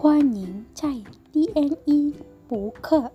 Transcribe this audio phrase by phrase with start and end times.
[0.00, 0.88] 欢迎在
[1.32, 2.14] DNE
[2.46, 3.10] 博客。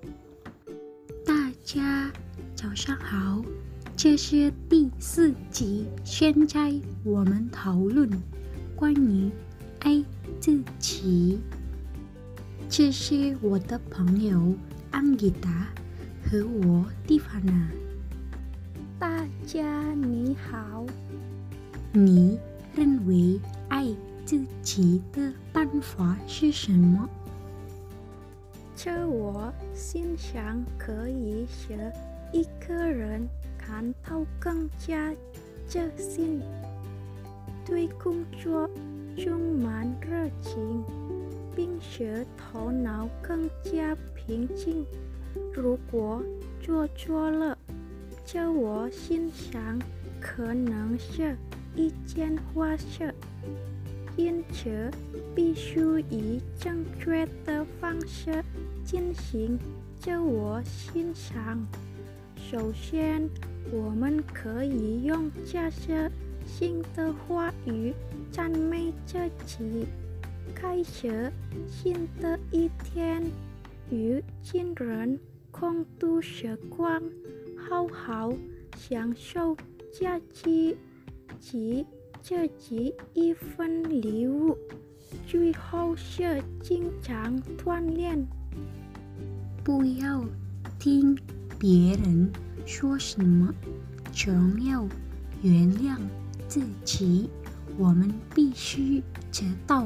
[1.26, 2.12] 大家
[2.58, 3.42] 早上好，
[3.96, 5.86] 这是第四集。
[6.04, 6.74] 现在
[7.06, 8.10] 我们讨论
[8.76, 9.32] 关于
[9.80, 10.04] 爱
[10.42, 11.40] 自己。
[12.68, 14.54] 这是我的朋友
[14.92, 15.70] 安吉达
[16.22, 17.72] 和我蒂凡娜。
[19.00, 20.86] 大家你好，
[21.94, 22.38] 你
[22.76, 23.40] 认为
[23.70, 23.88] 爱
[24.26, 27.10] 自己的办法是什么？
[28.76, 31.92] 这我心想可以使
[32.32, 33.28] 一个人
[33.58, 35.14] 感到更加
[35.68, 36.42] 自信，
[37.66, 38.70] 对工作
[39.18, 40.84] 充满热情，
[41.56, 44.86] 并使头脑更加平静。
[45.54, 46.24] 如果
[46.62, 47.58] 做错了，
[48.26, 49.80] 这我心想
[50.20, 51.38] 可能是
[51.76, 53.14] 一件坏事。
[54.16, 54.92] 因此，
[55.36, 55.80] 必须
[56.10, 58.44] 以正确的方式
[58.86, 59.58] 进行
[60.00, 61.66] 自我欣赏。
[62.36, 63.28] 首先，
[63.72, 66.12] 我们可以用这些
[66.46, 67.94] 新的话语
[68.32, 69.88] 赞美自己。
[70.54, 71.32] 开始
[71.68, 73.24] 新的一天，
[73.90, 77.02] 与亲人共度时光，
[77.58, 78.32] 好好
[78.78, 79.58] 享受
[79.92, 80.78] 假期
[81.40, 81.86] 及。
[82.24, 84.58] 自己一份礼物，
[85.28, 88.26] 最后是经常锻炼。
[89.62, 90.24] 不要
[90.80, 91.18] 听
[91.60, 92.32] 别人
[92.66, 93.54] 说什么，
[94.14, 94.88] 总要
[95.42, 95.98] 原谅
[96.48, 97.30] 自己。
[97.78, 99.86] 我们必须知道，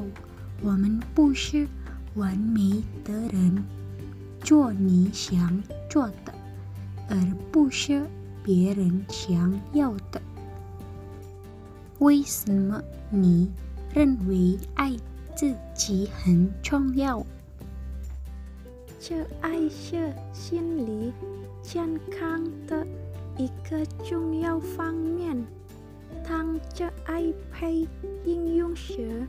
[0.62, 1.66] 我们不是
[2.14, 3.64] 完美的人。
[4.44, 6.32] 做你想做的，
[7.08, 7.16] 而
[7.50, 8.06] 不是
[8.44, 10.22] 别人想要的。
[11.98, 13.50] 为什么你
[13.92, 14.96] 认为爱
[15.34, 17.24] 自己很重要？
[19.00, 21.12] 这爱是心理
[21.62, 22.86] 健康的
[23.36, 25.36] 一个重要方面。
[26.26, 27.86] 当这爱被
[28.24, 29.26] 应用时，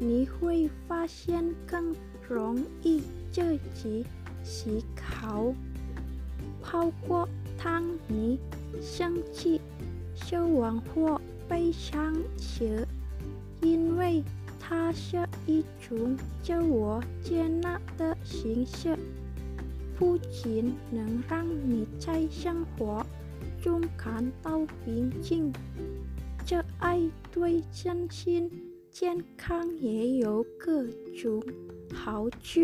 [0.00, 1.94] 你会发现更
[2.28, 4.04] 容易自己
[4.42, 5.54] 思考。
[6.60, 7.28] 包括
[7.62, 8.38] 当你
[8.82, 9.60] 生气、
[10.14, 11.20] 失望或
[11.54, 12.84] 悲伤时，
[13.62, 14.24] 因为
[14.58, 18.98] 它是一种自我接纳的形式，
[19.96, 23.06] 不仅能让你在生活
[23.62, 25.52] 中感到平静，
[26.44, 27.00] 这爱
[27.30, 28.50] 对身心
[28.90, 30.84] 健康也有各
[31.16, 31.40] 种
[31.92, 32.62] 好处。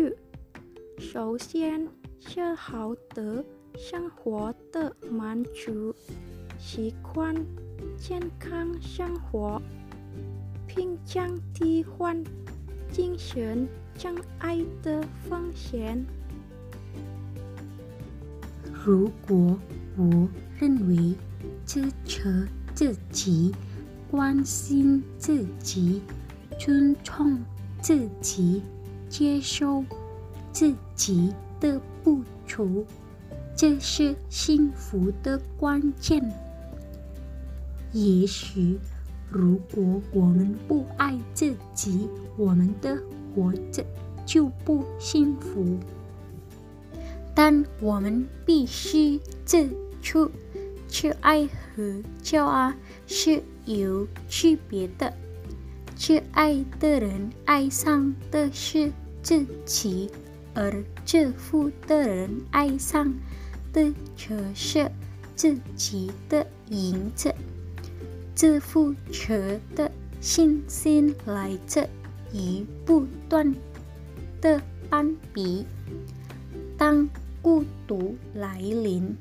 [0.99, 1.87] 首先
[2.19, 3.41] 是好的
[3.77, 5.95] 生活的满足
[6.59, 7.33] 习惯。
[8.01, 9.61] 健康生活，
[10.65, 12.23] 并降低患
[12.91, 16.03] 精神障碍的风险。
[18.83, 19.55] 如果
[19.95, 20.27] 我
[20.59, 21.13] 认为
[21.63, 23.53] 支持自己、
[24.09, 26.01] 关心自己、
[26.57, 27.37] 尊重
[27.83, 28.63] 自己、
[29.09, 29.85] 接受
[30.51, 32.83] 自己的不足，
[33.55, 36.19] 这是幸福的关键。
[37.93, 38.79] 也许，
[39.29, 42.07] 如果我们不爱自己，
[42.37, 42.97] 我们的
[43.35, 43.85] 活着
[44.25, 45.77] 就不幸福。
[47.33, 49.69] 但我们必须指
[50.01, 50.29] 出，
[50.87, 52.73] 去爱和骄傲
[53.07, 55.13] 是有区别的。
[55.95, 58.91] 去爱的人爱上的是
[59.21, 60.09] 自己，
[60.53, 63.13] 而自负的人爱上
[63.71, 64.91] 的却是
[65.35, 67.33] 自己的影子。
[68.33, 71.87] 自负者的信心来自
[72.33, 73.53] 于不断
[74.39, 75.65] 的攀比。
[76.77, 77.07] 当
[77.41, 79.15] 孤独来临、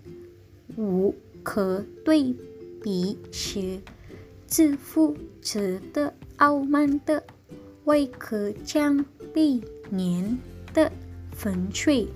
[0.77, 2.35] 无可对
[2.83, 3.81] 比时，
[4.47, 7.23] 自负者的傲慢的
[7.85, 9.05] 外壳将
[9.35, 9.61] 被
[9.91, 10.39] 碾
[10.73, 10.91] 得
[11.33, 12.09] 粉碎。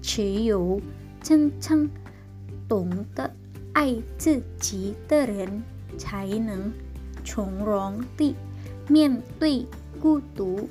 [0.00, 0.80] 只有
[1.22, 1.88] 真正
[2.68, 3.30] 懂得
[3.72, 5.62] 爱自己的人。
[5.98, 6.72] 才能
[7.24, 8.34] 从容地
[8.88, 9.66] 面对
[10.00, 10.68] 孤独。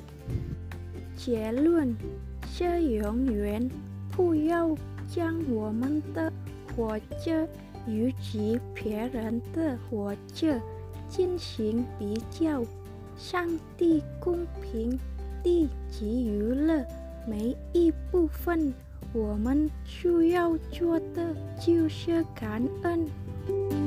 [1.16, 1.94] 结论
[2.46, 3.70] 是：永远
[4.10, 4.74] 不要
[5.08, 6.32] 将我们的
[6.74, 7.48] 活着
[7.86, 10.60] 与其别人的活着
[11.08, 12.62] 进行比较。
[13.14, 13.46] 上
[13.76, 14.98] 帝公平
[15.44, 16.84] 地给予了
[17.28, 18.72] 每一部分，
[19.12, 23.81] 我们需要做的就是感恩。